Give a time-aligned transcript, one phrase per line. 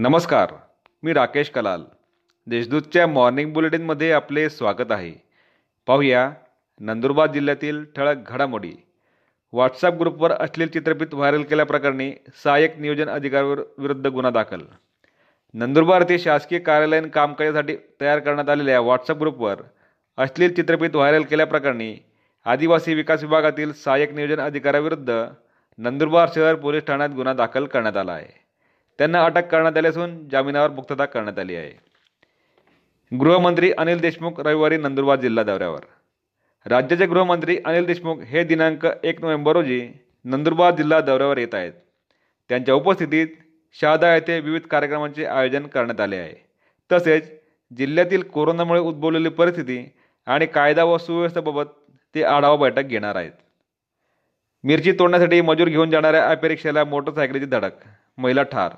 [0.00, 0.52] नमस्कार
[1.02, 1.82] मी राकेश कलाल.
[2.46, 5.12] देशदूतच्या मॉर्निंग बुलेटिनमध्ये आपले स्वागत आहे.
[5.86, 6.30] पाहूया
[6.80, 8.72] नंदुरबार जिल्ह्यातील ठळक घडामोडी.
[9.52, 12.12] व्हॉट्सअप ग्रुपवर अश्लील चित्रफित व्हायरल केल्याप्रकरणी
[12.44, 14.60] सहाय्यक नियोजन अधिकाऱ्यावर विरुद्ध गुन्हा दाखल.
[15.54, 19.62] नंदुरबार येथे शासकीय कार्यालयीन कामकाजासाठी तयार करण्यात आलेल्या व्हॉट्सअप ग्रुपवर
[20.16, 21.96] अश्लील चित्रफित व्हायरल केल्याप्रकरणी
[22.44, 25.24] आदिवासी विकास विभागातील सहाय्यक नियोजन अधिकाऱ्याविरुद्ध
[25.78, 28.47] नंदुरबार शहर पोलीस ठाण्यात गुन्हा दाखल करण्यात आला आहे.
[28.98, 31.72] त्यांना अटक करण्यात आली असून जामिनावर मुक्तता करण्यात आली आहे.
[33.12, 35.80] गृहमंत्री अनिल देशमुख रविवारी नंदुरबार जिल्हा दौऱ्यावर.
[36.66, 39.88] राज्याचे गृहमंत्री अनिल देशमुख हे दिनांक एक नोव्हेंबर रोजी
[40.24, 41.72] नंदुरबार जिल्हा दौऱ्यावर येत आहेत.
[42.48, 43.26] त्यांच्या उपस्थितीत
[43.80, 46.34] शहादा येथे विविध कार्यक्रमांचे आयोजन करण्यात आले आहे.
[46.92, 47.32] तसेच
[47.76, 49.94] जिल्ह्यातील कोरोनामुळे उद्भवलेली परिस्थिती
[50.26, 51.64] आणि कायदा व सुव्यवस्थेबाबत
[52.14, 53.32] ते आढावा बैठक घेणार आहेत.
[54.64, 57.72] मिरची तोडण्यासाठी मजूर घेऊन जाणाऱ्या ॲपे मोटरसायकलीची धडक
[58.18, 58.70] महिला ठार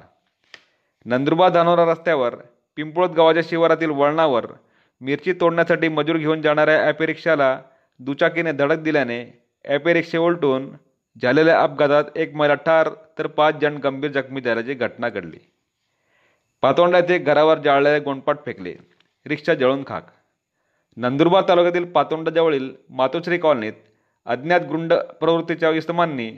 [1.07, 2.35] नंदुरबार धानोरा रस्त्यावर
[2.79, 4.47] पिंपळत गावाच्या शिवारातील वळणावर
[5.01, 7.59] मिरची तोडण्यासाठी मजूर घेऊन जाणाऱ्या ॲपे रिक्षाला
[8.01, 9.25] दुचाकीने धडक दिल्याने
[9.65, 10.71] ॲपे रिक्षे उलटून
[11.17, 15.39] झालेल्या अपघातात एक महिला ठार तर पाच जण गंभीर जखमी झाल्याची घटना घडली.
[16.63, 18.75] पातोंडा येथे घरावर जाळलेले गोंडपाट फेकले.
[19.27, 20.07] रिक्षा जळून खाक.
[20.97, 23.73] नंदुरबार तालुक्यातील पातोंडाजवळील मातोश्री कॉलनीत
[24.27, 26.31] अज्ञात गुंड प्रवृत्तीच्या इसमांनी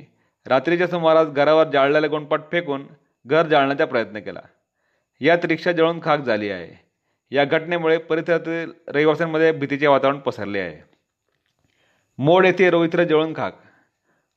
[0.46, 2.86] रात्रीच्या सुमारास घरावर जाळलेले गोंडपाट फेकून
[3.26, 4.40] घर जाळण्याचा प्रयत्न केला.
[5.20, 6.84] यात रिक्षा जळून खाक झाली आहे.
[7.30, 10.78] या घटनेमुळे परिसरातील रहिवाशांमध्ये भीतीचे वातावरण पसरले आहे.
[12.18, 13.56] मोड येथे रोहित्र जळून खाक.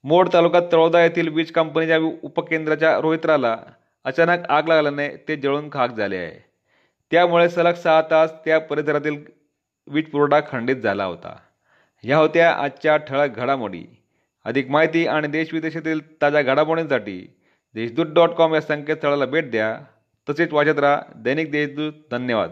[0.04, 3.58] मोड तालुक्यात तळोदा येथील वीज कंपनीच्या उपकेंद्राच्या रोहित्राला
[4.04, 6.46] अचानक आग लागल्याने ते जळून खाक झाले आहे.
[7.12, 9.24] त्यामुळे सलग सहा तास त्या परिसरातील
[9.88, 11.36] वीज पुरवठा खंडित झाला होता.
[12.04, 13.86] ह्या होत्या आजच्या ठळक घडामोडी.
[14.44, 17.35] अधिक माहिती आणि देशविदेशातील ताज्या घडामोडींसाठी
[17.76, 19.80] देशदूत डॉट कॉम या संकेतस्थळाला भेट द्या.
[20.30, 21.02] तसेच वाचत राहा.
[21.16, 22.50] दैनिक देशदूत धन्यवाद.